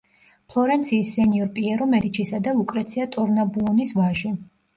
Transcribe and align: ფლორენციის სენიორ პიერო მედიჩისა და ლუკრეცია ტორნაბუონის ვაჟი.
ფლორენციის 0.53 1.11
სენიორ 1.17 1.51
პიერო 1.57 1.87
მედიჩისა 1.91 2.41
და 2.49 2.55
ლუკრეცია 2.61 3.07
ტორნაბუონის 3.17 3.95
ვაჟი. 4.01 4.35